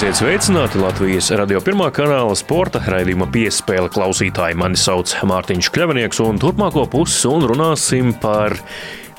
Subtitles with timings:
[0.00, 4.56] Esiet sveicināti Latvijas radio pirmā kanāla sporta raidījuma piespēle klausītāji.
[4.56, 8.56] Mani sauc Mārtiņš Kļavnieks, un turpmāko pusstundu runāsim par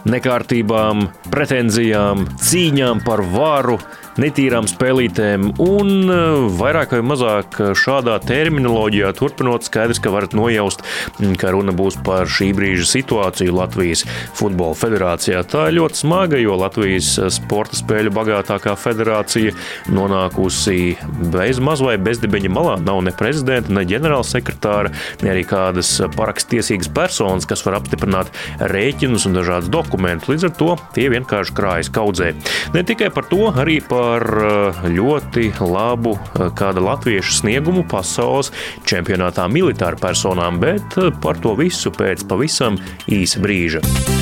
[0.09, 3.77] nekārtībām, pretenzijām, cīņām par varu,
[4.19, 10.83] netīrām spēlītēm, un eh, vairāk vai mazāk šādā terminoloģijā turpinot, skaidrs, ka varat nojaust,
[11.19, 14.03] mm, ka runa būs par šī brīža situāciju Latvijas
[14.37, 15.43] Futbola Federācijā.
[15.47, 19.55] Tā ir ļoti smaga, jo Latvijas sporta spēļu bagātākā federācija
[19.91, 20.95] nonākusi
[21.31, 22.75] bez maz vai bezdibeņa malā.
[22.83, 24.91] Nav ne prezidenta, ne ģenerālsekretāra,
[25.23, 30.31] ne arī kādas parakstiesīgas personas, kas var apstiprināt rēķinus un dažādus dokumentus.
[30.31, 32.33] Līdz ar to tie vienkārši krājas kaudzē.
[32.75, 38.51] Ne tikai par to, arī par par eh, ļoti labu eh, kāda latviešu sniegumu pasaules
[38.89, 42.79] čempionātā militāru personām, bet eh, par to visu pēc pavisam
[43.11, 44.20] īsa brīža.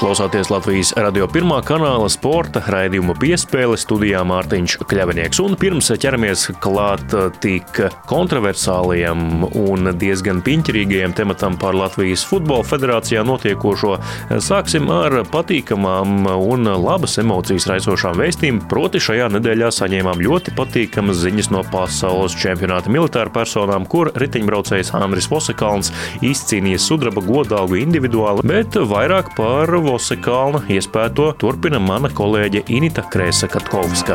[0.00, 5.40] Klausāties Latvijas radio pirmā kanāla sporta raidījuma piespēle studijā Mārtiņš Kļavinieks.
[5.44, 7.12] Un pirms ķeramies klāt
[7.42, 13.98] tik kontroversālajam un diezgan piņķirīgajam tematam par Latvijas futbola federācijā notiekošo,
[14.40, 18.62] sāksim ar patīkamām un labas emocijas raisošām vēstīm.
[18.72, 25.28] Proti šajā nedēļā saņēmām ļoti patīkamas ziņas no pasaules čempionāta militāru personām, kur riteņbraucējs Andris
[25.32, 25.92] Vosekalns
[26.24, 34.14] izcīnīja sudraba godalgu individuāli, bet vairāk par Vosekalna iespēto turpina mana kolēģe Inita Krēsa-Katkovska.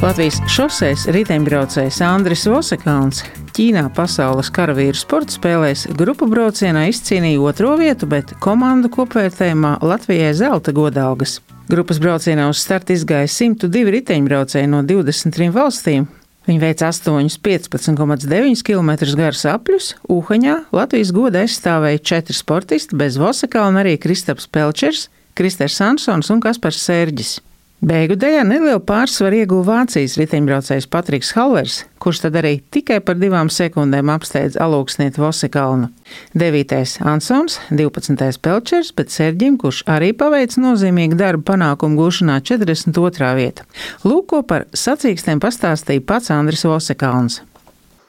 [0.00, 3.20] Latvijas šoseis riteņbraucējs Andris Vosekāns
[3.54, 10.72] Ķīnā pasaules karavīru sporta spēlēs grupu braucienā izcīnīja otro vietu, bet komandu kopvērtējumā Latvijai zelta
[10.74, 11.36] godalgas.
[11.68, 16.08] Grupas braucienā uz starta izgāja 102 riteņbraucēji no 23 valstīm,
[16.44, 19.86] Viņa veica 8,15,9 km garus apļus.
[20.12, 26.44] Uhaņā Latvijas goda aizstāvēja četri sportisti bez Vosakā un arī Kristaps Pelčers, Kristers Ansons un
[26.44, 27.38] Kaspars Sērģis.
[27.84, 33.50] Beigu daļā nelielu pārsvaru ieguva Vācijas riteņbraucējs Patriks Halvers, kurš tad arī tikai par divām
[33.52, 35.90] sekundēm apsteidz alūksnieti Vosekalnu.
[36.32, 36.72] 9.
[37.04, 38.40] Ansons, 12.
[38.40, 43.28] Pelčers, bet Serģim, kurš arī paveic nozīmīgu darbu panākumu gūšanā 42.
[43.36, 43.68] vieta.
[44.08, 47.42] Lūk, ko par sacīkstiem pastāstīja pats Andris Vosekalns.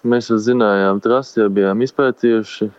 [0.07, 2.69] Mēs jau zinājām, trasi jau bijām izpētījuši.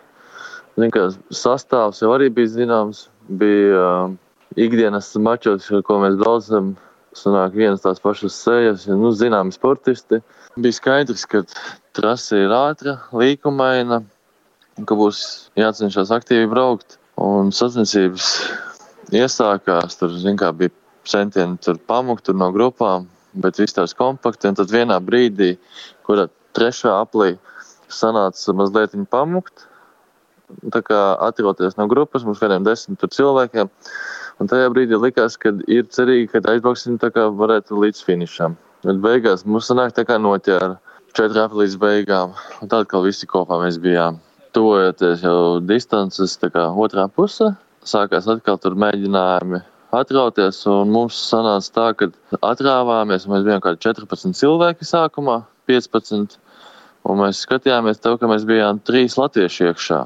[0.81, 0.97] Zin,
[1.45, 3.05] sastāvs jau arī bija zināms.
[3.29, 4.17] Bija uh,
[4.57, 6.73] ikdienas mačos, ko mēs braucam,
[7.23, 10.21] sanāk vienas tās pašas sejas, ja, nu, zināmi sportisti.
[10.57, 11.43] Bija skaidrs, ka
[11.97, 14.01] trase ir ātra, līkumaina,
[14.85, 15.19] ka būs
[15.59, 16.97] jācenšas aktīvi braukt.
[17.17, 18.27] Un sacensības
[19.15, 20.73] iesākās, tur kā, bija
[21.07, 23.07] centieni tur pamukt tur no grupām,
[23.41, 24.49] bet viss tās kompakti.
[24.49, 25.55] Un tad vienā brīdī,
[26.05, 27.35] kurā trešā aplī
[27.89, 29.67] sanāca mazliet pamukt,
[30.73, 33.71] tā kā atroties no grupas, mums vieniem desmit cilvēkiem.
[34.37, 38.57] Un tajā brīdī likās, ka ir cerīgi, ka aizbrauksim kā varētu līdz finišam.
[38.85, 40.75] Bet beigās mums sanāk tā kā noķēra
[41.17, 42.35] četri apli līdz beigām.
[42.61, 44.19] Un tad, kad visi kopā mēs bijām
[44.53, 49.63] tuvojoties jau distances otrā pusē, sākās atkal tur mēģinājumi
[49.97, 50.61] atrauties.
[50.85, 52.11] Mums sanāca tā, ka
[52.45, 53.25] atrāvāmies.
[53.25, 56.37] Mēs bijām kaut kādi 14 cilvēki sākumā, 15.
[57.07, 59.99] Un mēs skatījāmies, tev, ka mēs bijām trīs latvieši iekšā.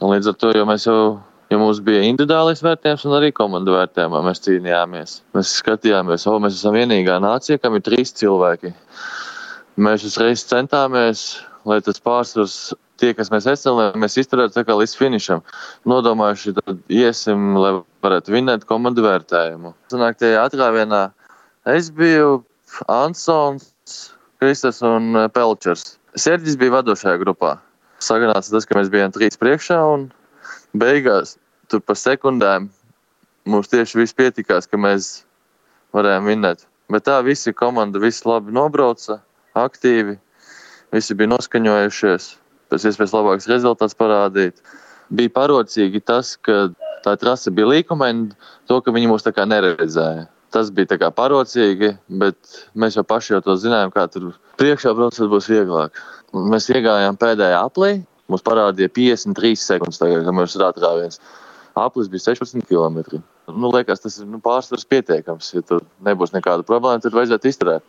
[0.00, 1.00] Un līdz ar to mēs jau
[1.48, 5.14] Jo mums bija individuālais vērtējums un arī komandu vērtējumā mēs cīnījāmies.
[5.36, 8.74] Mēs skatījāmies, o, mēs esam vienīgā nācija, kam ir trīs cilvēki.
[9.80, 11.22] Mēs uzreiz centāmies,
[11.68, 12.58] lai tas pārsvars
[13.00, 15.40] tie, kas mēs esam, lai mēs izturētu līdz finišam.
[15.88, 19.72] Nodomājuši, tad iesim, lai varētu vinēt komandu vērtējumu.
[19.94, 21.06] Sanāk, tajā atrāvienā
[21.72, 22.42] es biju
[22.92, 23.72] Ansons,
[24.42, 25.96] Kristus un Pelčers.
[26.18, 27.56] Serģis bija vadošajā grupā.
[28.04, 30.10] Saganāts tas, ka mēs bijām trīs priekšā un
[30.76, 31.36] beigās
[31.68, 32.68] tur pa sekundēm
[33.48, 35.22] mums tieši viss pietikās, ka mēs
[35.96, 36.64] varējām vinēt.
[36.92, 39.18] Bet tā visi komanda, visi labi nobrauca,
[39.58, 40.16] aktīvi,
[40.94, 42.28] visi bija noskaņojušies,
[42.72, 44.60] pēc iespējas labāks rezultāts parādīt.
[45.12, 46.68] Bija parocīgi tas, ka
[47.04, 48.32] tā trase bija līkumaina,
[48.68, 50.26] to, ka viņi mūs tā kā neredzēja.
[50.52, 54.30] Tas bija tā kā parocīgi, bet mēs jau paši jau to zinājām, kā tur
[54.60, 56.00] priekšā braucot būs vieglāk.
[56.32, 61.20] Mēs iegājām pēdējā aplī, Mums parādīja 53 sekundes, tagad, kad mēs atrāvāmies.
[61.78, 63.22] Aplis bija 16 km.
[63.48, 65.52] Nu, liekas, tas ir nu, pārsvars pietiekams.
[65.54, 67.86] Ja tur nebūs nekāda problēma, tad vajadzētu izturēt.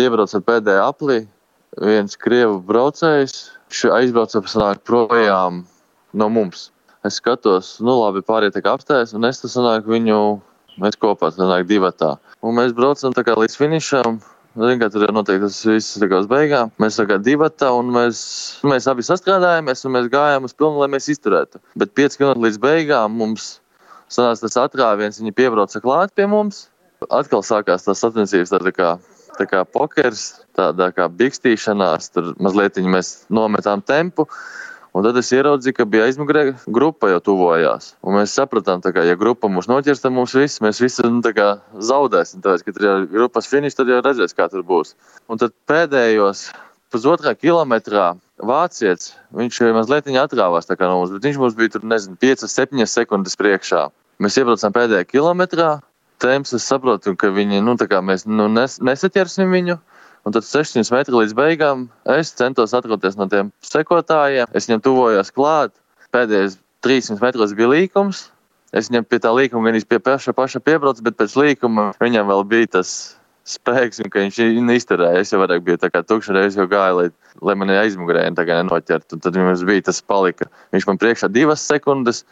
[0.00, 1.18] Iebraucot pēdējā aplī,
[1.80, 3.50] viens krievu braucējs
[3.92, 4.42] aizbrauca
[4.84, 5.64] projām
[6.12, 6.70] no mums.
[7.04, 10.18] Es skatos, nu labi, pārējie tiek apstājas, un es sanāku viņu,
[10.82, 12.16] mēs kopā sanāk divatā.
[12.44, 14.20] Un mēs braucam līdz finišam,
[14.58, 16.72] Zin, tur jau notiek tas viss uz beigām.
[16.82, 18.20] Mēs kā divi un mēs,
[18.66, 21.60] mēs abi sastrādājāmies un mēs gājām uz pilnu, lai mēs izturētu.
[21.78, 23.60] Bet 5 km līdz beigām mums
[24.10, 26.66] sanāca tas atrāviens, viņi piebrauca klāt pie mums.
[27.14, 28.90] Atkal sākās tās sacensības, tā kā,
[29.38, 32.10] tā kā pokers, tāda kā bikstīšanās.
[32.10, 34.26] Tur mazliet mēs nometām tempu.
[34.90, 37.92] Un tad es ieraudzīju, ka bija aizmugurē grupa jau tuvojās.
[38.02, 42.42] Un mēs sapratām, ka, ja grupa mūs noķers, tad mums viss, mēs visi nu, zaudēsim.
[42.42, 44.96] Tāpēc, kad ir grupas finišs, tad jau redzēs, kā tur būs.
[45.30, 46.48] Un tad pēdējos
[46.90, 52.48] pusotrā kilometrā vācietis, viņš mazliet atrāvās no mums, bet viņš mums bija tur, nezinu, 5,
[52.50, 53.86] 7 sekundes priekšā.
[54.20, 55.78] Mēs iebraucām pēdējā kilometrā.
[56.20, 59.78] Tēms es saprotu, ka viņi, nu, mēs nu, nes, nesaķersim viņu.
[60.28, 61.86] Un tad 600 metru līdz beigām
[62.16, 64.50] es centos atroties no tiem sekotājiem.
[64.52, 65.72] Es viņam tuvojos klāt.
[66.12, 68.26] Pēdējais 300 metros bija līkums.
[68.76, 72.44] Es viņam pie tā līkuma gan pie paša, paša piebraucu, bet pēc līkuma viņam vēl
[72.52, 72.92] bija tas
[73.48, 74.38] spēks, un viņš
[74.76, 75.22] izturēja.
[75.24, 77.08] Es jau vairāk biju tā kā tukša reize, jau gāju, lai,
[77.42, 79.18] lai mani aizmugurē nenoķertu.
[79.18, 80.46] Tad mums bija tas palika.
[80.74, 82.22] Viņš man priekšā divas sekundes,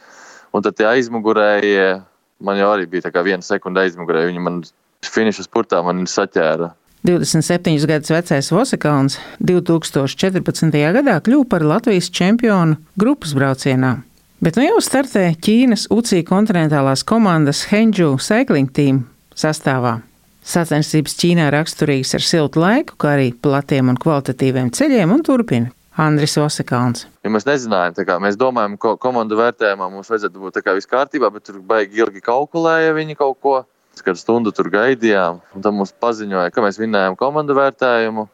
[0.52, 2.02] un tad tie aizmugurēji
[2.44, 4.28] man jau arī bija viena sekunde aizmugurē.
[4.28, 4.62] Viņi man
[5.02, 6.70] finiša spurtā man saķēra
[7.06, 10.74] 27 gadus vecais Vosekāns 2014.
[10.98, 14.00] gadā kļuva par Latvijas čempionu grupas braucienā.
[14.42, 19.04] Bet nu jau startē Ķīnas UCI kontinentālās komandas Henju Cycling Team
[19.38, 20.00] sastāvā.
[20.42, 26.38] Sacensības Ķīnā raksturīgas ar siltu laiku, kā arī platiem un kvalitatīviem ceļiem, un turpina Andris
[26.38, 27.06] Osekāns.
[27.26, 31.46] Ja mēs nezinājām, kā mēs domājam, ko komandu vērtējumā mums vajadzētu būt viss kārtībā, bet
[31.46, 33.56] tur baigi ilgi kalkulēja viņi kaut ko.
[34.04, 38.28] Kādu stundu tur gaidījām, tad mums paziņoja, ka mēs vinnējām komandu vērtējumu.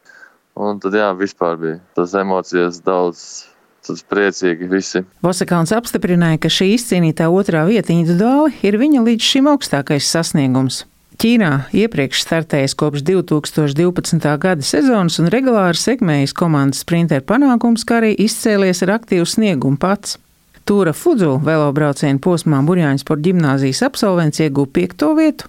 [0.55, 3.45] Un tad, jā, vispār bija tas emocijas daudz
[3.85, 5.03] tas priecīgi visi.
[5.25, 10.85] Vosakāns apstiprināja, ka šī izcīnītā otrā vieta individuāli ir viņa līdz šim augstākais sasniegums.
[11.21, 14.25] Ķīnā iepriekš startējis kopš 2012.
[14.43, 20.19] gada sezonas un regulāri sekmējis komandas sprinteru panākums, kā arī izcēlies ar aktīvu sniegumu pats.
[20.67, 25.47] Tūra Fudzu velobraucienu posmā Burjāņas par ģimnāzijas absolvents iegūta piekto vietu,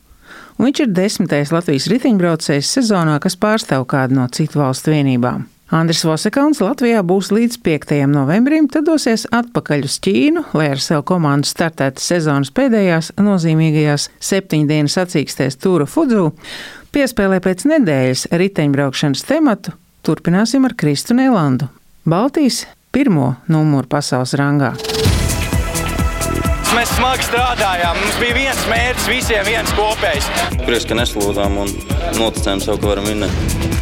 [0.58, 5.46] un viņš ir desmitais Latvijas riteņbraucējs sezonā, kas pārstāv kādu no citu valstu vienībām.
[5.74, 7.96] Andris Vosekauns Latvijā būs līdz 5.
[8.12, 15.00] novembrim, tad dosies atpakaļ uz Ķīnu, lai ar savu komandu startētu sezonas pēdējās nozīmīgajās septiņdienas
[15.00, 16.30] sacīkstēs Tūra Fudzu.
[16.94, 19.74] Piespēlē pēc nedēļas riteņbraukšanas tematu
[20.06, 21.72] turpināsim ar Kristu Nēlandu.
[22.06, 24.76] Baltijas pirmo numuru pasaules rangā.
[26.76, 27.96] Mēs smagi strādājām.
[28.02, 30.28] Mums bija viens mērķis, visiem viens kopējs.
[30.66, 31.72] Prieks, ka neslūdzām un
[32.20, 33.75] noticējām sev, ka varam vinnēt.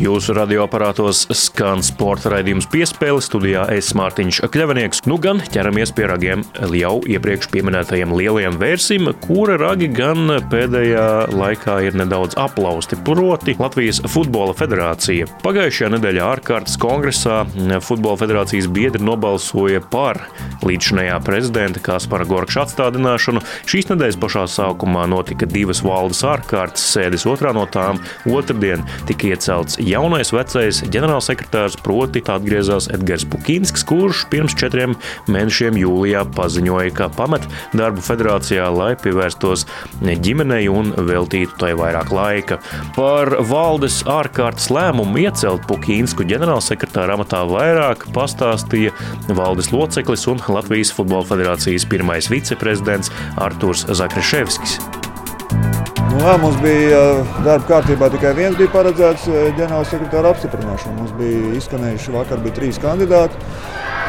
[0.00, 5.02] Jūsu radioaparātos skan sporta raidījums piespēle studijā es Mārtiņš Kļavinieks.
[5.04, 11.02] Nu gan ķeramies pie ragiem jau iepriekš pieminētajiem lielajiem vērsim, kura ragi gan pēdējā
[11.36, 12.96] laikā ir nedaudz aplausti.
[13.04, 15.26] Proti Latvijas Futbola Federācija.
[15.44, 17.42] Pagājušajā nedēļā ārkārtas kongresā
[17.84, 20.22] Futbola Federācijas biedri nobalsoja par
[20.64, 23.44] līdzinējā prezidenta Kaspara Gorkša atstādināšanu.
[23.68, 28.00] Šīs nedēļas pašā sākumā notika divas valdes ārkārtas sēdes, otrā no tām
[28.32, 34.94] otrdien tika iecelts jaunais vecais ģenerālsekretārs, proti atgriezās Edgars Pukinsks, kurš pirms četriem
[35.30, 39.66] mēnešiem jūlijā paziņoja, ka pamet darbu federācijā, lai pievērstos
[40.00, 42.60] ģimenei un veltītu tai vairāk laika.
[42.96, 48.94] Par valdes ārkārtas lēmumu iecelt Pukinsku ģenerālsekretāra amatā vairāk pastāstīja
[49.28, 54.78] valdes loceklis un Latvijas Futbola Federācijas pirmais viceprezidents Arturs Zakreševskis.
[56.10, 57.00] Nu, jā, mums bija
[57.44, 60.96] darba kārtībā tikai viens bija paredzēts ģenerālsekretāra apstiprināšana.
[60.98, 63.38] Mums bija izskanējuši vakar bija trīs kandidāti.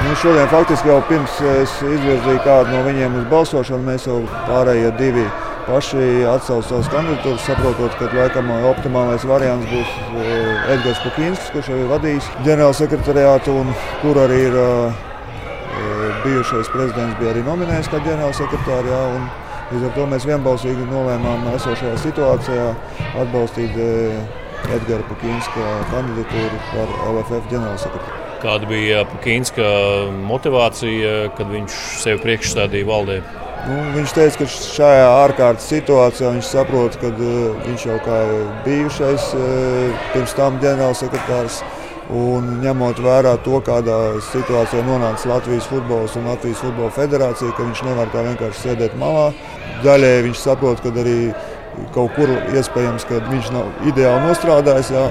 [0.01, 4.17] Nu, šodien faktiski jau pirms es izvirzīju kādu no viņiem uz balsošanu, mēs jau
[4.48, 5.27] pārējie divi
[5.67, 9.93] paši atcēla savus kandidatūras, saprotot, ka laikam optimālais variants būs
[10.74, 13.70] Edgars Pakīnskis, kurš jau ir vadījis ģenerālsekretariātu un
[14.01, 14.58] kur arī ir
[16.25, 19.50] bijušais prezidents bija arī nominējis kā ģenerālsekretārs.
[19.72, 22.66] Līdz ar to mēs vienbalsīgi nolēmām esošajā situācijā
[23.22, 24.18] atbalstīt eh,
[24.75, 28.18] Edgara Pakīnska kandidatūru par LFF ģenerālsekretāru.
[28.42, 29.70] Kāda bija Pakīnska
[30.28, 33.22] motivācija, kad viņš sevi priekšstādīja valdē?
[33.62, 38.18] Nu, viņš teica, ka šajā ārkārtas situācijā viņš saprot, ka uh, viņš jau kā
[38.66, 41.62] bijušais uh, pirms tam ģenerālsekretārs
[42.12, 43.98] Un ņemot vērā to, kādā
[44.34, 49.30] situācijā nonāca Latvijas futbols un Latvijas futbola federācija, ka viņš nevar tā vienkārši sēdēt malā.
[49.86, 51.32] Daļēji viņš saprot, ka arī
[51.96, 55.06] kaut kur iespējams, ka viņš nav ideāli nostrādājis jā,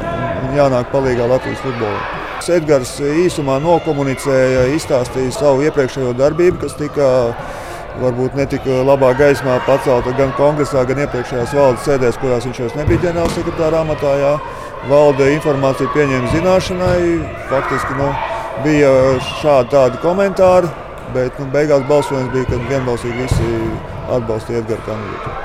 [0.45, 2.21] un jānāk palīdzīgā Latvijas futbolam.
[2.51, 7.07] Edgars īsumā nokomunicēja, izstāstīja savu iepriekšējo darbību, kas tika
[8.01, 13.05] varbūt netika labā gaismā pacelta gan kongresā, gan iepriekšējās valdes sēdēs, kurās viņš vairs nebija
[13.07, 14.17] ģenerālsekretāra amatā.
[14.21, 14.33] Jā.
[14.89, 17.01] Valde informāciju pieņēma zināšanai.
[17.51, 18.09] Faktiski nu,
[18.65, 18.95] bija
[19.43, 20.71] šādi tādi komentāri,
[21.15, 23.55] bet nu, beigās balsojums bija, kad vienbalsīgi visi
[24.17, 25.39] atbalstīja Edgara kandidātu.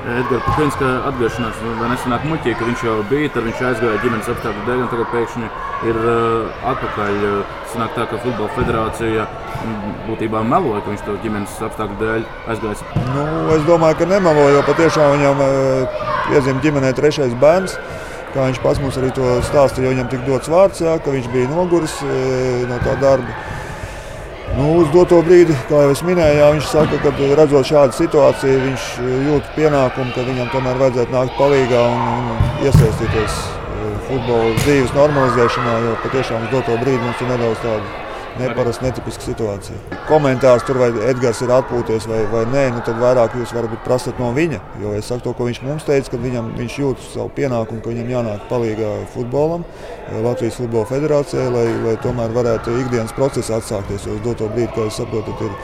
[0.00, 4.62] Edgars Pakāpienis atgriešanās nu, nesenāk muļķī, ka viņš jau bija, tad viņš aizgāja ģimenes apstākļu
[4.66, 5.50] dēļ, un tagad pēkšņi
[5.90, 7.18] ir uh, atpakaļ.
[7.70, 9.26] Sanāk tā, ka Futbola federācija
[10.08, 12.84] būtībā meloja, ka viņš to ģimenes apstākļu dēļ aizgājis.
[13.12, 16.00] Nu, es domāju, ka nemeloja, jo patiešām viņam uh,
[16.32, 17.76] iezīmē ģimenē trešais bērns.
[18.34, 21.50] Kā viņš pats mums arī to stāstīja, viņam tika dots vārds, jā, ka viņš bija
[21.50, 21.96] noguris
[22.70, 23.38] no tā darba.
[24.54, 28.64] Nu, uz doto brīdi, kā jau es minēju, jā, viņš saka, ka redzot šādu situāciju,
[28.66, 28.86] viņš
[29.28, 33.40] jūt pienākumu, ka viņam tomēr vajadzētu nākt palīdzīgā un, un iesaistīties
[34.10, 39.98] futbola dzīves normalizēšanā, jo patiešām uz doto brīdi mums ir nedaudz tāda neparasta, netipiska situācija.
[40.08, 44.20] Komentārs tur, vai Edgars ir atpūties vai, vai nē, nu tad vairāk jūs varat prasīt
[44.22, 44.60] no viņa.
[44.82, 47.92] Jo es saku to, ko viņš mums teica, ka viņam, viņš jūt savu pienākumu, ka
[47.92, 49.64] viņam jānāk palīdzīgā futbolam,
[50.24, 54.06] Latvijas Futbola Federācijai, lai, lai tomēr varētu ikdienas procesi atsākties.
[54.06, 55.54] Jo uz doto brīdi, kā jūs saprotat, ir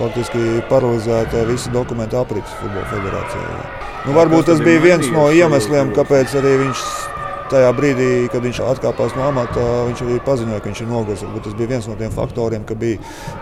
[0.00, 3.62] faktiski paralizēta visa dokumentu aprits Futbola Federācijai.
[4.06, 6.84] Nu, varbūt tas bija viens no iemesliem, kāpēc arī viņš
[7.50, 11.24] tajā brīdī, kad viņš atkāpās no amata, viņš arī paziņoja, ka viņš ir noguris.
[11.44, 12.98] Tas bija viens no tiem faktoriem, ka bija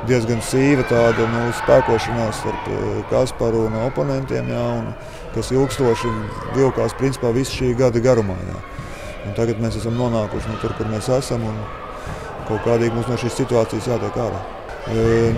[0.09, 4.93] diezgan sīva tāda nu, spēkošanās starp eh, Kasparu un oponentiem, jā, un,
[5.37, 6.13] kas ilgstoši
[6.57, 8.37] vilkās principā visu šī gada garumā.
[8.51, 8.61] Jā.
[9.29, 11.59] Un tagad mēs esam nonākuši no tur, kur mēs esam, un
[12.49, 14.58] kaut kādīgi mums no šīs situācijas jātiek ārā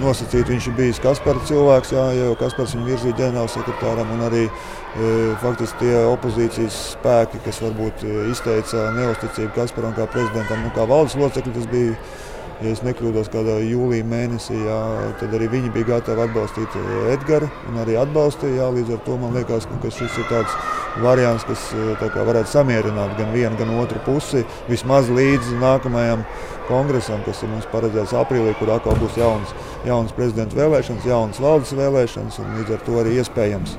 [0.00, 0.48] nosacīt.
[0.48, 4.44] Viņš ir bijis Kaspars cilvēks, jā, jo Kaspars viņu virzīja ģenerālsekretāram un arī
[5.42, 11.54] faktiski tie opozīcijas spēki, kas varbūt izteica neusticību Kasparam kā prezidentam, nu, kā valdes locekļi,
[11.56, 11.96] tas bija
[12.60, 14.78] ja nekļūdos, kādā jūlijā mēnesī, jā,
[15.20, 16.76] tad arī viņi bija gatavi atbalstīt
[17.12, 18.58] Edgars un arī atbalstīja.
[18.60, 20.56] Jā, līdz ar to man liekas, ka šis ir tāds
[21.00, 21.66] variants, kas
[22.00, 26.24] kā, varētu samierināt gan vienu, gan otru pusi vismaz līdz nākamajam
[26.68, 29.54] kongresam, kas ir mums paredzēts aprīlī, kur atkal būs jauns,
[29.88, 33.78] jauns prezidenta vēlēšanas, jaunas valdes vēlēšanas un līdz ar to arī iespējams,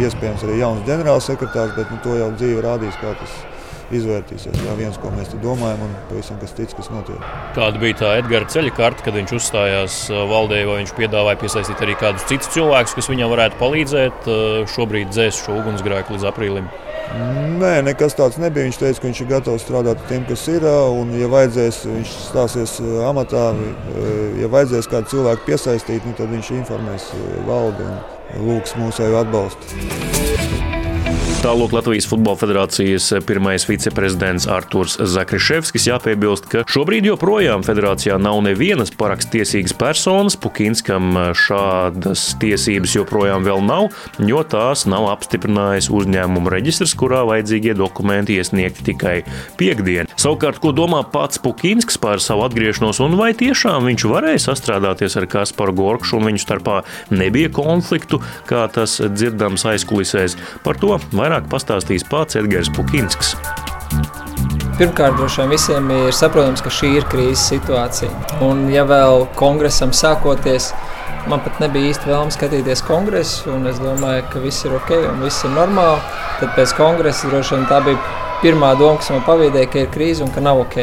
[0.00, 3.40] iespējams arī jauns ģenerālsekretārs, bet nu, to jau dzīve rādīs, kā tas
[3.94, 4.60] izvērtīsies.
[4.66, 7.22] Jā, viens, ko mēs domājam, un pavisam kas cits, kas notiek.
[7.56, 9.96] Kāda bija tā Edgara ceļa karte, kad viņš uzstājās
[10.30, 14.30] valdē, vai viņš piedāvāja piesaistīt arī kādus citus cilvēkus, kas viņam varētu palīdzēt
[14.74, 16.70] šobrīd dzēst šo ugunsgrēku līdz aprīlim?
[17.10, 18.68] Nē, nekas tāds nebija.
[18.68, 20.66] Viņš teica, ka viņš ir gatavs strādāt ar tiem, kas ir.
[20.94, 22.76] Un, ja vajadzēs, viņš stāsies
[23.08, 23.50] amatā.
[24.38, 27.10] Ja vajadzēs kādu cilvēku piesaistīt, nu, tad viņš informēs
[27.50, 28.00] valdi un
[28.46, 30.59] lūgs mūsu atbalstu.
[31.40, 38.92] Tālāk Latvijas Futbola Federācijas pirmais viceprezidents Artūrs Zakriševskis jāpiebilst, ka šobrīd joprojām federācijā nav nevienas
[38.92, 40.36] parakstiesīgas personas.
[40.36, 43.88] Pukinskam šādas tiesības joprojām vēl nav,
[44.20, 49.16] jo tās nav apstiprinājis uzņēmumu reģistrs, kurā vajadzīgie dokumenti iesniegti tikai
[49.56, 50.12] piekdien.
[50.20, 55.30] Savukārt, ko domā pats Pukinsks par savu atgriešanos un vai tiešām viņš varēja sastrādāties ar
[55.38, 56.82] Kasparu Gorkšu un viņu starpā
[57.16, 60.36] nebija konfliktu, kā tas dzirdams aizkulisēs.
[60.68, 63.36] Par to vairāk vairāk pastāstīs pats Edgars Pukinsks.
[64.80, 68.10] Pirmkārt, droši vien visiem ir saprotams, ka šī ir krīzes situācija.
[68.42, 70.70] Un, ja vēl kongresam sākoties,
[71.30, 75.22] man pat nebija īsti vēlams skatīties kongresu, un es domāju, ka viss ir ok un
[75.22, 76.00] viss ir normāli.
[76.40, 78.00] Tad pēc kongresa droši vien tā bija
[78.40, 80.80] pirmā doma, kas man pavīdēja, ka ir krīze un ka nav ok.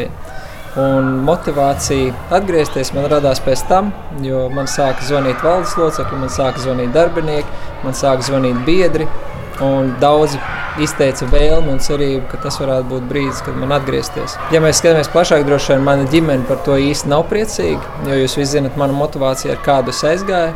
[0.78, 3.90] Un motivācija atgriezties man radās pēc tam,
[4.22, 9.08] jo man sāka zvanīt valdes locekļi, man sāka zvanīt darbinieki, man sāka zvanīt biedri.
[9.64, 10.38] Un daudzi
[10.82, 14.36] izteica vēlmi un cerību, ka tas varētu būt brīdis, kad man atgriezties.
[14.54, 18.38] Ja mēs skatāmies plašāk, droši vien mana ģimene par to īsti nav priecīga, jo jūs
[18.38, 20.54] visi zinat, mana motivācija ar kādu es aizgāju.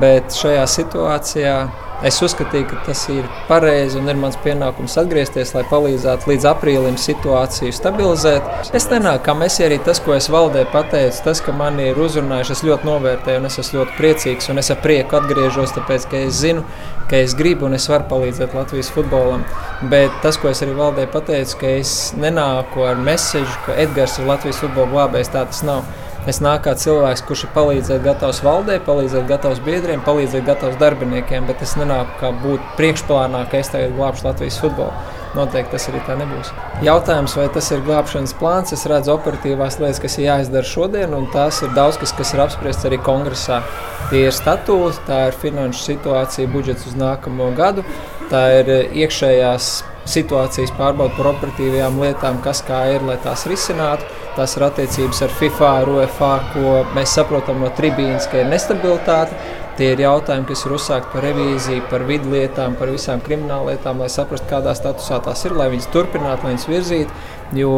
[0.00, 1.54] Bet šajā situācijā
[2.00, 6.96] Es uzskatīju, ka tas ir pareizi un ir mans pienākums atgriezties, lai palīdzētu līdz aprīlim
[6.96, 8.70] situāciju stabilizēt.
[8.76, 12.56] Es nenāku, kā mēs arī tas, ko es valdē pateicu, tas, ka man ir uzrunājuši,
[12.56, 16.24] es ļoti novērtēju un es esmu ļoti priecīgs un es ar prieku atgriežos, tāpēc, ka
[16.24, 16.64] es zinu,
[17.10, 19.44] ka es gribu un es varu palīdzēt Latvijas futbolam.
[19.92, 24.30] Bet tas, ko es arī valdē pateicu, ka es nenāku ar mēsīju, ka Edgars ir
[24.30, 25.84] Latvijas futbola glābējs, tā tas nav.
[26.28, 31.46] Es nāku kā cilvēks, kurš ir palīdzēt gatavs valdē, palīdzēt gatavs biedriem, palīdzēt gatavs darbiniekiem,
[31.48, 34.92] bet es nenāku kā būt priekšplānā, ka es tagad glābšu Latvijas futbolu.
[35.30, 36.50] Noteikti tas arī tā nebūs.
[36.84, 41.28] Jautājums, vai tas ir glābšanas plāns, es redzu operatīvās lietas, kas ir jāizdara šodien, un
[41.32, 43.62] tās ir daudz kas, kas ir apspriests arī kongresā.
[44.10, 47.86] Tie ir statūti, tā ir finanšu situācija, budžets uz nākamo gadu,
[48.28, 49.70] tā ir iekšējās
[50.10, 54.08] situācijas pārbauda par operatīvajām lietām, kas kā ir, lai tās risinātu.
[54.36, 59.36] Tas ir attiecības ar FIFA, ar UEFA, ko mēs saprotam no tribīnas, ka ir nestabilitāte.
[59.78, 64.02] Tie ir jautājumi, kas ir uzsākti par revīziju, par vidu lietām, par visām krimināla lietām,
[64.02, 67.22] lai saprastu, kādā statusā tās ir, lai viņas turpinātu, lai viņas virzītu.
[67.56, 67.70] Jo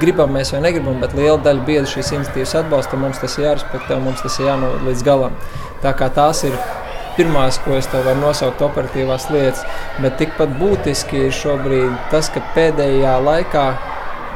[0.00, 2.98] gribam mēs vai negribam, bet liela daļa biedru šīs iniciatīvas atbalsta.
[2.98, 5.38] Mums tas ir jārespektē, mums tas ir jānoliek līdz galam.
[5.84, 6.58] Tā kā tās ir
[7.18, 9.62] pirmās, ko es tev varu nosaukt, operatīvās lietas.
[10.02, 13.68] Bet tikpat būtiski ir šobrīd tas, ka pēdējā laikā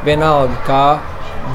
[0.07, 0.87] vienalga kā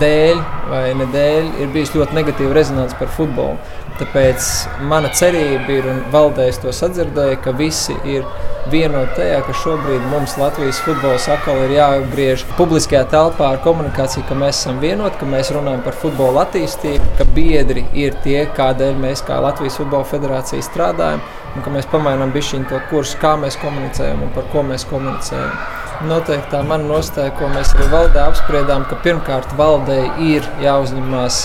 [0.02, 0.40] dēļ
[0.72, 3.58] vai nedēļ ir bijis ļoti negatīva rezonance par futbolu.
[3.98, 4.48] Tāpēc
[4.86, 8.28] mana cerība ir, un valdējs to sadzirdēja, ka visi ir
[8.70, 14.38] vienoti tajā, ka šobrīd mums Latvijas futbols atkal ir jāapgriež publiskajā telpā ar komunikāciju, ka
[14.38, 19.26] mēs esam vienoti, ka mēs runājam par futbola attīstību, ka biedri ir tie, kādēļ mēs
[19.26, 21.26] kā Latvijas Futbola Federācija strādājam,
[21.56, 25.87] un ka mēs pamainām bišķiņu to kursu, kā mēs komunicējam un par ko mēs komunicējam.
[26.06, 31.40] Noteikti tā mana nostāja, ko mēs arī valdē apspriedām, ka pirmkārt valdei ir jāuzņemās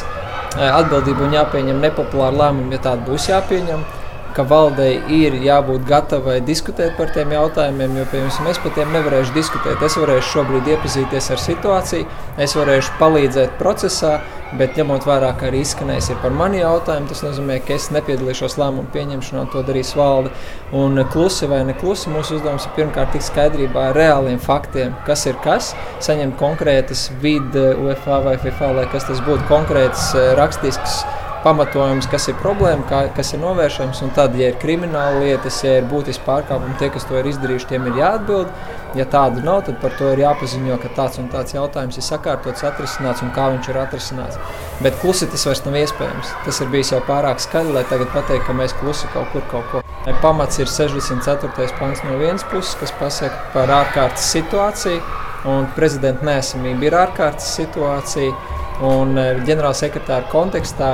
[0.61, 3.87] atbildība un jāpieņem nepopulāri lēmumi, ja tādi būs jāpieņem.
[4.33, 9.35] Ka valdei ir jābūt gatavai diskutēt par tiem jautājumiem, jo piemēram, es par tiem nevarēšu
[9.37, 9.83] diskutēt.
[9.85, 12.07] Es varēšu šobrīd iepazīties ar situāciju,
[12.41, 14.21] es varēšu palīdzēt procesā,
[14.53, 18.91] Bet, ņemot vērā, ka arī izskanējis par mani jautājumu, tas nozīmē, ka es nepiedalīšos lēmumu
[18.93, 20.29] pieņemšanā, to darīs valde.
[20.77, 25.25] Un klusi vai ne klusi, mūsu uzdevums ir pirmkārt tikt skaidrībā ar reāliem faktiem, kas
[25.31, 25.73] ir kas,
[26.05, 31.01] saņemt konkrētas vidu, UEFA vai FIFA, lai kas tas būtu konkrēts eh, rakstisks
[31.45, 34.03] pamatojums, kas ir problēma, kā, kas ir novēršams.
[34.17, 37.89] Tad, ja ir krimināla lietas, ja ir būtiski pārkāpumi, tie, kas to ir izdarījuši, tiem
[37.91, 38.53] ir jāatbild.
[38.99, 42.65] Ja tādu nav, tad par to ir jāpaziņo, ka tāds un tāds jautājums ir sakārtots,
[42.69, 44.59] atrisināts un kā viņš ir atrisināts.
[44.85, 46.35] Bet klusi tas vairs nav iespējams.
[46.45, 49.71] Tas ir bijis jau pārāk skaļi, lai tagad pateiktu, ka mēs klusi kaut kur kaut
[49.73, 49.83] ko.
[50.21, 51.71] Pamats ir 64.
[51.79, 55.01] pants no vienas puses, kas pasaka par ārkārtas situāciju,
[55.49, 58.35] un prezidenta nesamība ir ārkārtas situācija.
[58.83, 60.93] Un eh, ģenerālsekretāra kontekstā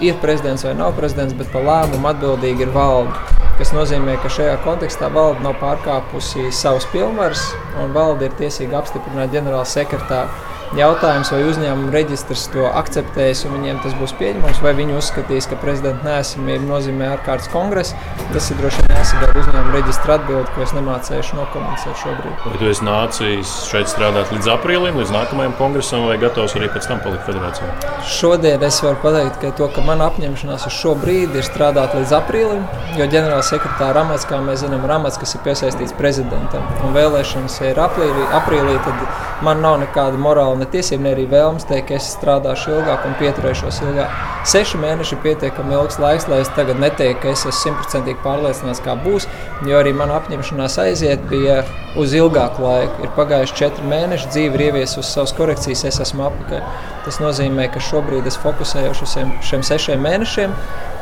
[0.00, 3.12] ir prezidents vai nav prezidents, bet par lēmumu atbildīgi ir valde.
[3.60, 7.42] Tas nozīmē, ka šajā kontekstā valde nav pārkāpusi savus pilnvarus,
[7.82, 10.32] un valde ir tiesīga apstiprināt ģenerāla sekretāru
[10.70, 15.56] Jautājums, vai uzņēmuma reģistrs to akceptēs un viņiem tas būs pieņemams, vai viņi uzskatīs, ka
[15.58, 17.96] prezidenta nesamība nozīmē ārkārtas kongresu.
[18.30, 22.44] Tas ir droši vien jāsagaida uzņēmuma reģistra atbildi, ko es nemācēšu nokomunicēt šobrīd.
[22.44, 26.86] Vai tu esi nācis šeit strādāt līdz aprīlim, līdz nākamajam kongresam, vai gatavs arī pēc
[26.92, 27.98] tam palikt federācijā?
[28.06, 32.14] Šodien es varu pateikt, ka, to, ka mana apņemšanās uz šo brīdi ir strādāt līdz
[32.20, 32.62] aprīlim,
[32.94, 36.62] jo ģenerālsekretāra amats, kā mēs zinām, ir amats, kas ir piesaistīts prezidentam.
[36.86, 39.04] Un vēlēšanas ir aprīlī, aprīlī tad
[39.42, 43.16] man nav nekāda morāla ne tiesība, ne arī vēlmes teikt, ka es strādāšu ilgāk un
[43.20, 44.18] pieturēšos ilgāk.
[44.50, 48.82] Seši mēneši ir pietiekami ilgs laiks, lai es tagad neteiktu, ka es esmu simtprocentīgi pārliecināts,
[48.84, 49.28] kā būs.
[49.68, 51.62] Jo arī mana apņemšanās aiziet bija
[52.00, 53.04] uz ilgāku laiku.
[53.04, 56.62] Ir pagājuši četri mēneši, dzīve ir ieviesusi savas korekcijas, es esmu apakaļ.
[57.04, 60.56] Tas nozīmē, ka šobrīd es fokusēju uz šiem, šiem sešiem mēnešiem.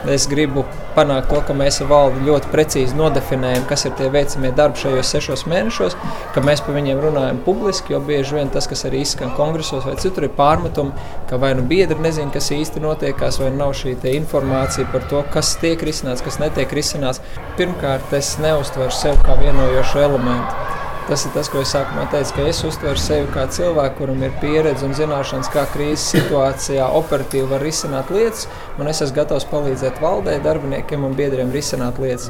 [0.09, 0.63] Es gribu
[0.95, 5.11] panākt to, ka mēs ar valdi ļoti precīzi nodefinējam, kas ir tie veicamie darbi šajos
[5.15, 5.97] sešos mēnešos,
[6.35, 9.97] ka mēs par viņiem runājam publiski, jo bieži vien tas, kas arī izskan kongresos vai
[10.01, 10.93] citur, ir pārmetumi,
[11.29, 15.57] ka vai nu biedri nezina, kas īsti notiekās, vai nav šī informācija par to, kas
[15.63, 17.23] tiek risināts, kas netiek risināts.
[17.57, 20.77] Pirmkārt, es neuztveru sevi kā vienojošu elementu.
[21.09, 24.35] Tas ir tas, ko es sākumā teicu, ka es uztveru sevi kā cilvēku, kuram ir
[24.43, 28.45] pieredze un zināšanas, kā krīzes situācijā operatīvi var risināt lietas,
[28.77, 32.29] un es esmu gatavs palīdzēt valdē, darbiniekiem un biedriem risināt lietas.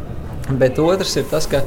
[0.62, 1.60] Bet otrs ir tas, ka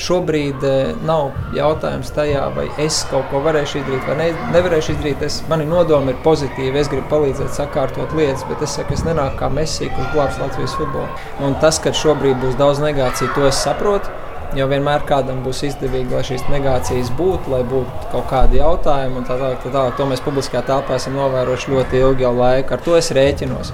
[0.00, 5.24] šobrīd eh, nav jautājums tajā, vai es kaut ko varēšu izdarīt vai ne, nevarēšu izdarīt.
[5.26, 9.40] Es, mani nodomi ir pozitīvi, es gribu palīdzēt sakārtot lietas, bet es saku, es nenāku
[9.42, 11.20] kā mesija, kurš glābs Latvijas futbolu.
[11.46, 14.18] Un tas, ka šobrīd būs daudz negāciju, to es saprotu.
[14.58, 19.26] Jo vienmēr kādam būs izdevīgi, lai šīs negācijas būtu, lai būtu kaut kādi jautājumi un
[19.28, 19.60] tā tālāk.
[19.62, 19.94] Tā tālāk.
[19.94, 22.74] To mēs publiskajā telpā esam novērojuši ļoti ilgu laiku.
[22.74, 23.70] Ar to es rēķinos.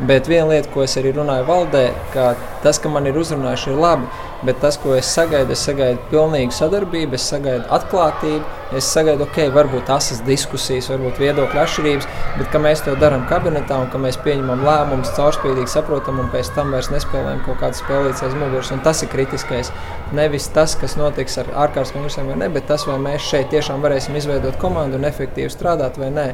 [0.00, 2.30] Bet viena lieta, ko es arī runāju valdē, ka
[2.62, 4.06] tas, ka man ir uzrunājuši, ir labi.
[4.46, 8.44] Bet tas, ko es sagaidu, es sagaidu pilnīgu sadarbību, es sagaidu atklātību,
[8.78, 12.06] es sagaidu, ok, varbūt asas diskusijas, varbūt viedokļu atšķirības,
[12.36, 16.52] bet ka mēs to darām kabinetā un ka mēs pieņemam lēmumus caurspīdīgi, saprotam un pēc
[16.54, 18.70] tam vairs nespēlējam kaut kādas spēlītas aiz muguras.
[18.86, 19.72] Tas ir kritiskais.
[20.14, 23.82] Nevis tas, kas notiks ar ārkārtas kongresiem vai ne, bet tas, vai mēs šeit tiešām
[23.82, 26.28] varēsim izveidot komandu un efektīvi strādāt vai nē.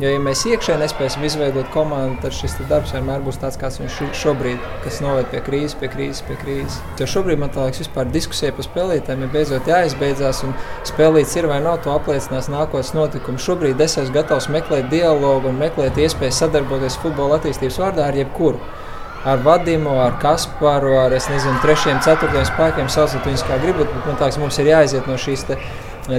[0.00, 3.98] Jo, ja mēs iekšēji nespēsim izveidot komandu, tad šis darbs vienmēr būs tāds, kāds viņš
[4.06, 6.78] ir šobrīd, kas noved pie krīzes, pie krīzes, pie krīzes.
[6.96, 10.56] Jo šobrīd man liekas, vispār diskusija par spēlītājiem ir beidzot jāizbeidzās, un
[10.88, 13.44] spēlīts ir vai nav, to apliecinās nākotnes notikumi.
[13.44, 18.62] Šobrīd es esmu gatavs meklēt dialogu un meklēt iespēju sadarboties futbola attīstības vārdā ar jebkuru
[19.24, 23.92] ar Vadimu, ar Kasparu, ar nezinu, trešiem, ceturtiem spēkiem, sauciet viņus kā gribat.
[23.92, 25.44] Bet man liekas, mums ir jāiziet no šīs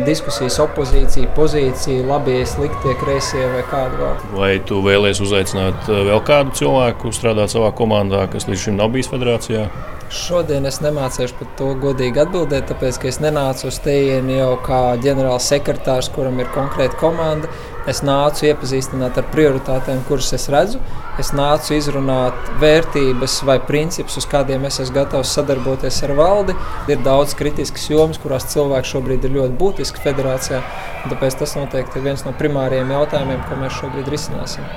[0.06, 4.28] diskusijas, opozīcija, pozīcija, labie, sliktie, kreisie vai kādu vēl.
[4.38, 9.12] Vai tu vēlēsies uzaicināt vēl kādu cilvēku strādāt savā komandā, kas līdz šim nav bijis
[9.12, 9.68] federācijā?
[10.12, 14.80] Šodien es nemācīšu par to godīgi atbildēt, tāpēc ka es nenācu uz tejienu jau kā
[15.04, 17.48] ģenerāls sekretārs, kuram ir konkrēta komanda.
[17.90, 20.78] Es nācu iepazīstināt ar prioritātēm, kuras es redzu.
[21.20, 26.56] Es nācu izrunāt vērtības vai principus, uz kādiem es esmu gatavs sadarboties ar valdi.
[26.92, 30.62] Ir daudz kritiskas jomas, kurās cilvēki šobrīd ir ļoti būtiski federācijā.
[31.10, 34.68] Tāpēc tas noteikti ir viens no primāriem jautājumiem, ko mēs šobrīd risināsim.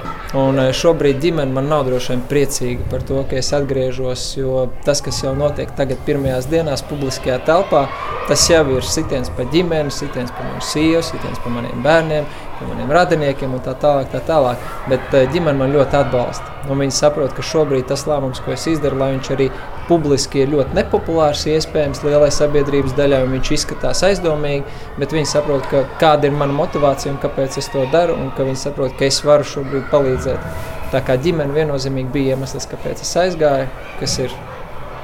[0.41, 4.65] Un eh, šobrīd ģimene man nav droši vien priecīga par to, ka es atgriežos, jo
[4.87, 7.85] tas, kas jau notiek tagad pirmajās dienās publiskajā telpā,
[8.31, 12.27] tas jau ir sitiens pa ģimeni, sitiens pa manu sievu, sitiens pa maniem bērniem
[12.63, 14.11] maniem radiniekiem un tā tālāk.
[14.13, 14.63] Tā tālāk.
[14.91, 16.53] Bet eh, ģimene man ļoti atbalsta.
[16.71, 19.51] Un viņi saprot, ka šobrīd tas lēmums, ko es izdaru, lai viņš arī
[19.89, 24.65] publiski ir ļoti nepopulārs, iespējams, lielai sabiedrības daļai, un viņš izskatās aizdomīgi,
[24.97, 28.49] bet viņi saprot, ka, kāda ir mana motivācija un kāpēc es to daru, un ka
[28.49, 30.49] viņi saprot, ka es varu šobrīd palīdzēt.
[30.95, 33.69] Tā kā ģimene viennozīmīgi bija iemesls, kāpēc es aizgāju,
[34.01, 34.35] kas ir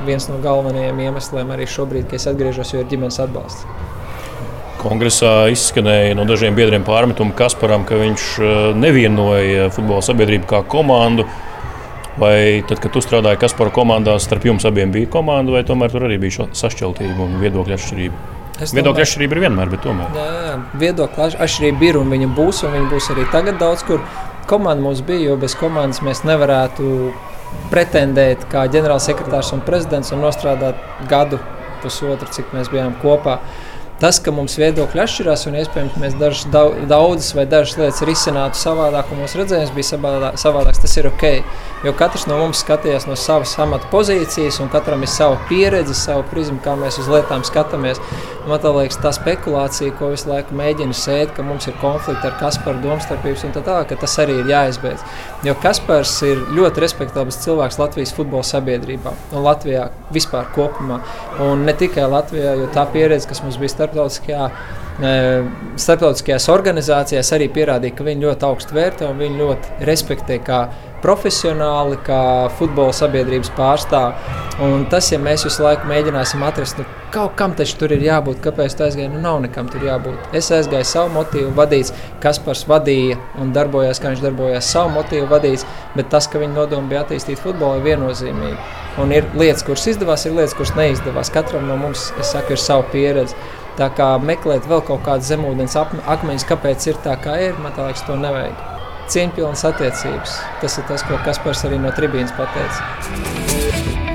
[0.06, 3.66] viens no galvenajiem iemesliem arī šobrīd, kad es atgriežos, jo ir ģimenes atbalsts.
[4.80, 11.28] Kongresā izskanēja no dažiem biedriem pārmetumi Kasparam, ka viņš eh, nevienoja futbola sabiedrību kā komandu.
[12.20, 16.04] Vai tad, kad tu strādāji Kaspara komandā, starp jums abiem bija komanda, vai tomēr tur
[16.08, 18.24] arī bija sašķeltība un viedokļa atšķirība?
[18.60, 20.10] Es viedokļa atšķirība ir vienmēr, bet tomēr.
[20.18, 20.56] Jā, jā.
[20.82, 24.02] viedokļa atšķirība ir un viņa būs, un viņa būs arī tagad daudz kur.
[24.50, 27.12] Komanda mums bija, jo bez komandas mēs nevarētu
[27.70, 31.38] pretendēt kā ģenerālsekretārs un prezidents un nostrādāt gadu,
[31.80, 33.38] pusotru, cik mēs bijām kopā.
[33.38, 33.69] Uh,
[34.00, 36.46] Tas, ka mums viedokļi atšķirās un iespējams mēs dažas,
[36.88, 39.98] daudzas vai dažas lietas risinātu savādāk, un mūsu redzējums bija
[40.40, 41.26] savādāks, tas ir ok.
[41.84, 46.24] Jo katrs no mums skatījās no savas amata pozīcijas, un katram ir sava pieredze, sava
[46.32, 48.00] prizma, kā mēs uz lietām skatāmies.
[48.48, 52.80] Man liekas, tā spekulācija, ko visu laiku mēģina sēt, ka mums ir konflikti ar Kasparu,
[52.80, 55.04] domstarpības un tā tālāk, tas arī ir jāizbeidz.
[55.44, 61.02] Jo Kaspars ir ļoti respektabls cilvēks Latvijas futbola sabiedrībā un Latvijā vispār kopumā.
[61.44, 64.50] Un ne tikai Latvijā, jo tā pieredze, kas mums bija starptautiskajā
[65.80, 70.60] starptautiskajās organizācijās arī pierādīja, ka viņi ļoti augstu vērtē un viņi ļoti respektē kā
[71.00, 74.40] profesionāli, kā futbola sabiedrības pārstāvji.
[74.66, 78.42] Un tas, ja mēs visu laiku mēģināsim atrast, nu, kaut kam taču tur ir jābūt,
[78.44, 80.34] kāpēc tā aizgāja, nu nav nekam tur jābūt.
[80.36, 85.64] Es aizgāju savu motīvu vadīts, Kaspars vadīja un darbojās, kā viņš darbojās savu motīvu vadīts,
[85.96, 88.60] bet tas, ka viņa nodoma bija attīstīt futbolu, ir viennozīmīgi.
[89.00, 91.32] Un ir lietas, kuras izdevās, ir lietas, kuras neizdevās.
[91.32, 93.38] Katram no mums, es saku, ir sava pieredze.
[93.80, 98.04] Tā kā meklēt vēl kaut kādas zemūdens akmeņus, kāpēc ir tā, kā ir, man liekas,
[98.04, 98.60] to nevajag.
[99.10, 100.36] Cieņpilnas attiecības.
[100.60, 104.09] Tas ir tas, ko Kaspars arī no tribīnas pateica.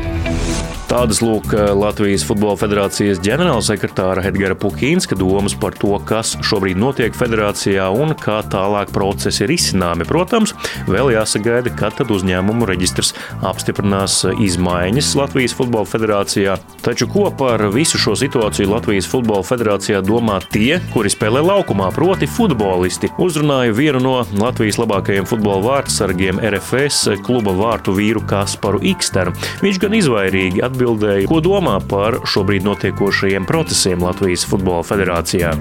[0.85, 7.87] Tādas lūk Latvijas Futbola Federācijas ģenerālsekretāra Edgara Pukīnska domas par to, kas šobrīd notiek federācijā
[7.89, 10.05] un kā tālāk procesi ir izcināmi.
[10.05, 10.53] Protams,
[10.85, 16.59] vēl jāsagaida, kad tad uzņēmumu reģistrs apstiprinās izmaiņas Latvijas Futbola Federācijā.
[16.85, 22.29] Taču ko par visu šo situāciju Latvijas Futbola Federācijā domā tie, kuri spēlē laukumā, proti
[22.29, 23.09] futbolisti?
[23.17, 29.33] Uzrunāju vienu no Latvijas labākajiem futbola vārdsargiem RFS kluba vārtu vīru Kasparu Iksteru.
[29.65, 35.53] Viņš gan izvairīgi atbildēja atbildēja, ko domā par šobrīd notiekošajiem procesiem Latvijas Futbola Federācijā.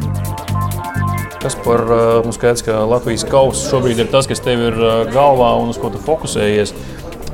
[1.45, 1.85] Tas par
[2.25, 4.79] nu, skaidrs, ka Latvijas kausa šobrīd ir tas, kas tev ir
[5.13, 6.75] galvā un uz ko tu fokusējies.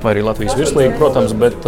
[0.00, 1.66] Vai arī Latvijas virslīga, protams, bet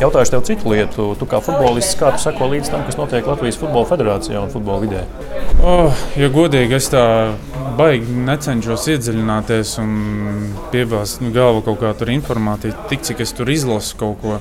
[0.00, 1.08] jautāšu tev citu lietu.
[1.18, 4.82] Tu kā futbolists, kā tu seko līdz tam, kas notiek Latvijas Futbola Federācijā un futbola
[4.82, 5.04] vidē?
[5.62, 7.04] Oh, ja godīgi, es tā
[7.78, 9.94] baigi necenšos iedziļināties un
[10.74, 14.40] piebāzt nu, galvu kaut kādu informāciju, tik cik es tur izlasu kaut ko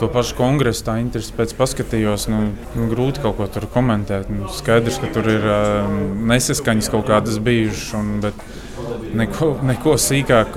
[0.00, 2.28] to pašu kongresu tā interesi pēc paskatījos.
[2.32, 2.42] Nu,
[2.76, 4.30] nu, grūti kaut ko tur komentēt.
[4.32, 5.90] Nu, skaidrs, ka tur ir uh,
[6.32, 7.92] nesaskaņas kaut kādas bijušas.
[7.98, 8.14] Un,
[9.16, 10.56] neko, neko sīkāk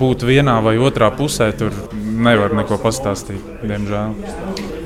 [0.00, 1.74] būt vienā vai otrā pusē, tur
[2.20, 4.14] nevar neko pastāstīt, diemžēl.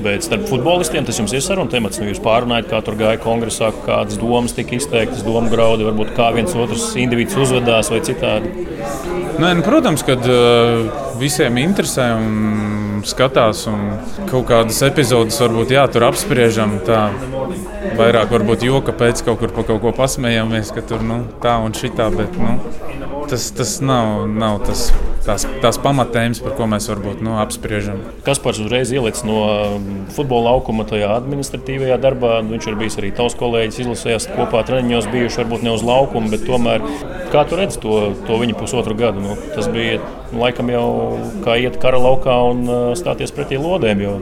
[0.05, 1.99] Bet starp futbolistiem tas jums ir saruna temats.
[2.01, 6.29] Nu, jūs pārunājat, kā tur gāja kongresā, kādas domas tika izteiktas, domu graudi, varbūt kā
[6.35, 8.51] viens otrs individuāls uzvedās vai citādi.
[9.41, 13.65] Nē, nu, protams, ka uh, visiem interesē un skatās.
[14.29, 16.77] Kaut kādas epizodes varbūt jā, tur apspriežam.
[16.85, 17.07] Tā.
[17.95, 21.75] Vairāk varbūt joka pēc kaut kur pa kaut ko pasmējamies, ka tur nu, tā un
[21.77, 22.09] šitā.
[22.15, 22.57] Bet, nu,
[23.29, 24.87] tas, tas nav, nav tas
[25.25, 28.01] tās, tās pamatēmas, par ko mēs varbūt nu, apspriežam.
[28.25, 32.37] Kas pats uzreiz ielicis no mm, futbola laukuma tajā administratīvajā darbā?
[32.45, 36.45] Viņš ir bijis arī tavs kolēģis, izlasījās kopā treniņos, bijuši varbūt ne uz laukuma, bet
[36.47, 36.85] tomēr
[37.33, 39.23] kā tu redzi to, to viņa pusotru gadu?
[39.25, 39.99] Nu, tas bija
[40.35, 40.85] laikam jau
[41.45, 42.65] kā iet kara laukā un
[42.99, 44.05] stāties pretī lodēm.
[44.05, 44.15] Jo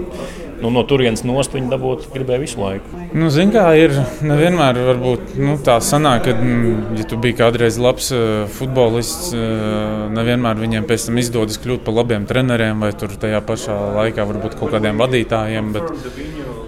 [0.63, 3.01] nu, no turienes nost viņi dabūt gribēja visu laiku.
[3.11, 7.79] Nu, Zini, kā ir nevienmēr varbūt, nu, tā sanāk, ka, mm, ja tu biji kādreiz
[7.81, 13.15] labs uh, futbolists, uh, nevienmēr viņiem pēc tam izdodas kļūt par labiem treneriem vai tur
[13.19, 15.73] tajā pašā laikā varbūt kaut kādiem vadītājiem.
[15.75, 15.91] Bet,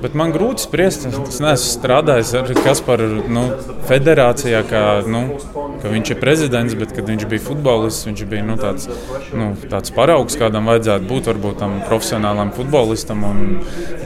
[0.06, 3.41] Bet man grūti spriest, es neesmu strādājis ar Kasparu nu,
[3.89, 5.24] federācijā, kā, nu,
[5.82, 8.86] viņš ir prezidents, bet kad viņš bija futbolists, viņš bija nu, tāds,
[9.34, 13.41] nu, tāds paraugs, kādam vajadzētu būt varbūt tam profesionālam futbolistam un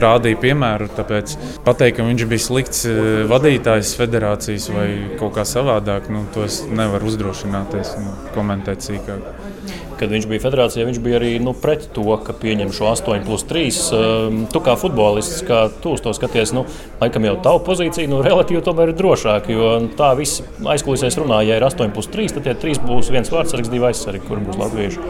[0.00, 0.88] rādīja piemēru.
[0.96, 1.36] Tāpēc
[1.68, 4.88] pateikt, ka viņš bija slikts eh, vadītājs federācijas vai
[5.20, 10.86] kaut kā savādāk, nu, to es nevaru uzdrošināties nu, komentēt sīkāk kad viņš bija federācijā,
[10.88, 13.80] viņš bija arī nu, pret to, ka pieņem šo 8 plus 3.
[13.98, 16.64] Ehm, tu kā futbolists, kā tu uz to skaties, nu,
[17.02, 19.52] laikam jau tavu pozīciju nu, relatīvi tomēr ir drošāka.
[19.52, 23.32] Jo tā viss aizkulisēs runā, ja ir 8 plus 3, tad tie 3 būs viens
[23.32, 25.08] vārdsargs, divi aizsargi, kur būs latvieši.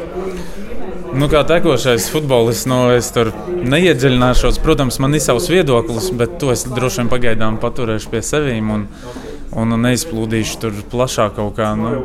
[1.11, 3.33] Nu, kā tekošais futbolists, nu, es tur
[3.67, 4.61] neiedziļināšos.
[4.63, 8.63] Protams, man ir savs viedoklis, bet to es droši vien pagaidām paturēšu pie sevis.
[8.63, 8.87] Un,
[9.59, 11.73] un neizplūdīšu tur plašāk kā.
[11.79, 11.97] Nu,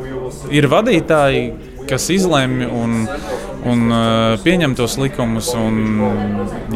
[0.50, 1.44] ir vadītāji,
[1.88, 2.96] kas izlemj un,
[3.66, 5.52] un uh, pieņem tos likumus.
[5.58, 6.00] Un,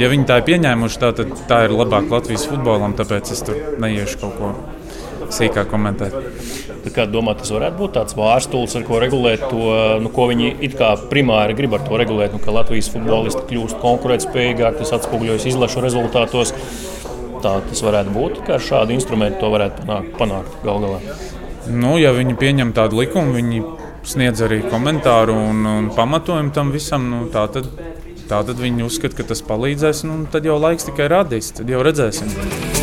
[0.01, 3.59] ja viņi tā ir pieņēmuši, tā, tad tā ir labāk Latvijas futbolam, tāpēc es tur
[3.83, 4.53] neiešu kaut ko
[5.35, 6.15] sīkāk komentēt.
[6.95, 9.67] Kā domā, tas varētu būt tāds vārstulis, ar ko regulēt to,
[10.03, 13.79] nu, ko viņi it kā primāri grib ar to regulēt, nu, ka Latvijas futbolisti kļūst
[13.83, 16.55] konkurētspējīgāki, tas atspoguļojas izlašu rezultātos.
[17.41, 20.99] Tā tas varētu būt, ka ar šādu instrumentu to varētu panākt, panākt gal galā.
[21.71, 23.63] Nu, ja viņi pieņem tādu likumu, viņi
[24.07, 27.09] sniedz arī komentāru un, un pamatojumu tam visam.
[27.13, 27.71] Nu, tā tad,
[28.31, 31.55] tā tad viņi uzskata, ka tas palīdzēs, un tad jau laiks tikai radīs.
[31.61, 32.80] Tad jau redzēsim.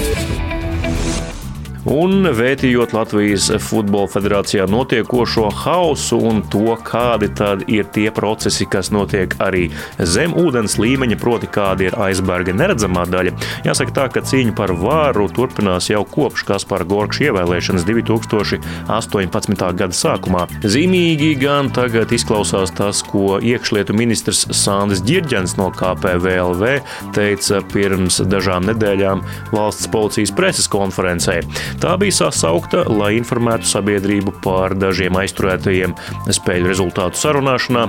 [1.88, 8.90] Un vērtījot Latvijas Futbola Federācijā notiekošo hausu un to, kādi tad ir tie procesi, kas
[8.92, 9.70] notiek arī
[10.04, 13.32] zem ūdens līmeņa, proti, kāda ir aizberga neredzamā daļa,
[13.64, 19.64] jāsaka tā, ka cīņa par vāru turpinās jau kopš Kaspara Gorkša ievēlēšanas 2018.
[19.80, 20.44] gada sākumā.
[20.68, 26.76] Zīmīgi gan tagad izklausās tas, ko iekšlietu ministrs Sandis Girģens no KPVLV
[27.16, 29.24] teica pirms dažām nedēļām
[29.56, 31.40] valsts policijas preses konferencē.
[31.78, 35.92] Tā bija sasaukta, lai informētu sabiedrību par dažiem aizturētajiem
[36.34, 37.84] spēļu rezultātu sarunāšanā.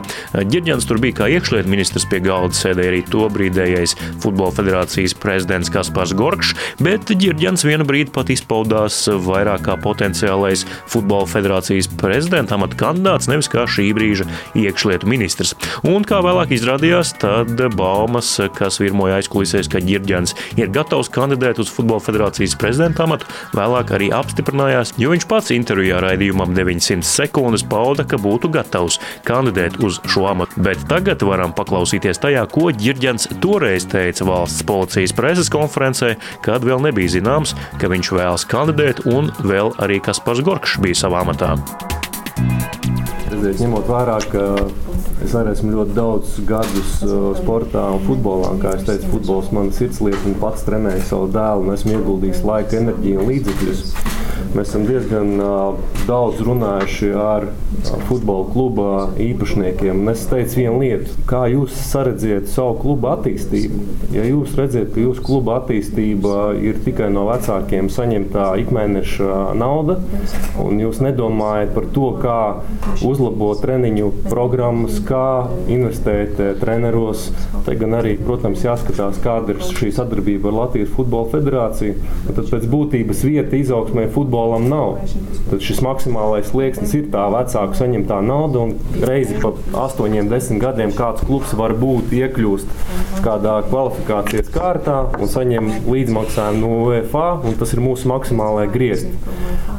[0.52, 5.72] Girģents tur bija kā iekšlietu ministrs pie galda, sēdēja arī to brīdējais Futbola federācijas prezidents
[5.72, 6.52] Kaspars Gorkšs,
[6.84, 13.48] bet Girģents vienu brīdi pat izpaudās vairāk kā potenciālais Futbola federācijas prezidenta amata kandidāts, nevis
[13.48, 15.54] kā šī brīža iekšlietu ministrs.
[15.88, 21.72] Un kā vēlāk izrādījās, tad baumas, kas virmoja aizkulisēs, ka Girģents ir gatavs kandidēt uz
[21.72, 27.62] Futbola federācijas prezidenta amatu, vēlāk vēlāk arī apstiprinājās, jo viņš pats intervijā raidījumam 900 sekundes
[27.62, 30.58] pauda, ka būtu gatavs kandidēt uz šo amatu.
[30.58, 36.82] Bet tagad varam paklausīties tajā, ko Girģents toreiz teica valsts policijas preses konferencē, kad vēl
[36.82, 41.54] nebija zināms, ka viņš vēlas kandidēt, un vēl arī Kaspars Gorkšs bija savā amatā.
[43.38, 44.42] Ņemot vērā, ka
[45.24, 49.70] es arī esmu ļoti daudz gadus uh, sportā un futbolā, kā jau teicu, futbols man
[49.70, 53.84] ir sirdslieta, un pats trenēju savu dēlu, un esmu ieguldījis laiku, enerģiju un līdzekļus.
[54.54, 58.86] Mēs esam diezgan uh, daudz runājuši ar uh, futbola kluba
[59.20, 60.00] īpašniekiem.
[60.12, 63.82] Es teicu vienu lietu, kā jūs saredziet savu klubu attīstību.
[64.14, 69.98] Ja jūs redzat, ka jūsu kluba attīstība ir tikai no vecākiem saņemtā ikmēneša nauda,
[70.64, 72.38] un jūs nedomājat par to, kā
[73.04, 75.26] uzlabot treniņu programmas, kā
[75.66, 77.28] investēt eh, treneros,
[77.66, 81.98] te gan arī, protams, jāskatās, kāda ir šī sadarbība ar Latvijas Futbola Federāciju.
[82.30, 84.98] Tad pēc būtības vieta izaugsmē futbola futbolam nav.
[85.50, 89.52] Tad šis maksimālais slieksnis ir tā vecāku saņemtā nauda, un reizi pa
[89.86, 96.82] 8, 10 gadiem kāds klubs var būt iekļūst kādā kvalifikācijas kārtā un saņem līdzmaksājumu no
[96.88, 99.14] UEFA, un tas ir mūsu maksimālais griezti.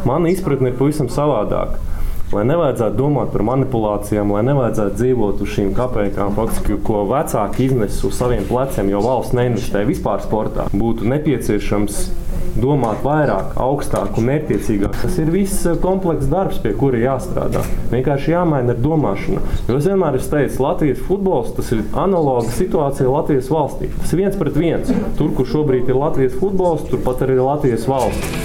[0.08, 1.89] Mana izpratne ir pavisam savādāka
[2.34, 8.00] lai nevajadzētu domāt par manipulācijām, lai nevajadzētu dzīvot uz šīm kapekām, faktiski, ko vecāki iznes
[8.06, 10.68] uz saviem pleciem, jo valsts neinvestē vispār sportā.
[10.74, 12.02] Būtu nepieciešams
[12.60, 14.98] domāt vairāk, augstāk un mērķiecīgāk.
[15.04, 17.64] Tas ir viss eh, komplekss darbs, pie kura jāstrādā.
[17.94, 19.42] Vienkārši jāmaina ar domāšanu.
[19.70, 23.92] Jo es vienmēr esmu teicis, Latvijas futbols tas ir analoga situācija Latvijas valstī.
[24.02, 24.94] Tas ir viens pret viens.
[25.20, 28.39] Tur, kur šobrīd ir Latvijas futbols, turpat arī ir Latvijas valsts.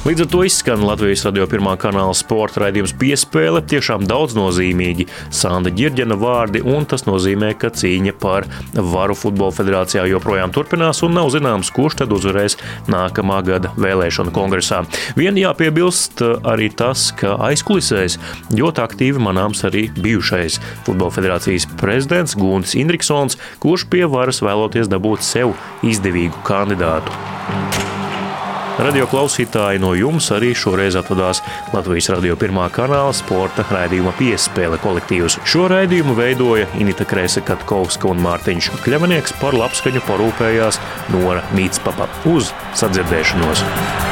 [0.00, 3.60] Līdz ar to izskan Latvijas radio pirmā kanāla sporta raidījums piespēle.
[3.68, 10.06] Tiešām daudz nozīmīgi Sanda Girģena vārdi, un tas nozīmē, ka cīņa par varu futbola federācijā
[10.08, 12.56] joprojām turpinās, un nav zināms, kurš tad uzvarēs
[12.88, 14.80] nākamā gada vēlēšanu kongresā.
[15.20, 18.16] Vien jāpiebilst arī tas, ka aizkulisēs
[18.56, 25.28] ļoti aktīvi manāms arī bijušais futbola federācijas prezidents Guntis Indriksons, kurš pie varas vēloties dabūt
[25.28, 25.52] sev
[25.84, 27.89] izdevīgu kandidātu.
[28.80, 31.42] Radio klausītāji no jums arī šoreiz atvadās
[31.74, 35.36] Latvijas radio pirmā kanāla sporta raidījuma piespēle kolektīvs.
[35.44, 40.80] Šo raidījumu veidoja Inita Krēsa Katkovska un Mārtiņš Kļavanieks par labskaņu parūpējās
[41.12, 42.08] Nora Mītspapa.
[42.32, 44.09] Uz sadzirdēšanos!